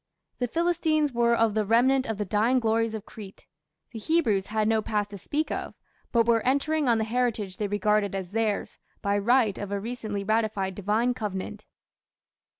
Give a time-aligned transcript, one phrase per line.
[0.39, 3.45] The Philistines were of the remnant of the dying glories of Crete;
[3.91, 5.75] the Hebrews had no past to speak of,
[6.11, 10.23] but were entering on the heritage they regarded as theirs, by right of a recently
[10.23, 11.65] ratified divine covenant."